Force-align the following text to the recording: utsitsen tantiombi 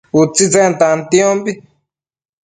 utsitsen 0.19 0.71
tantiombi 0.79 1.51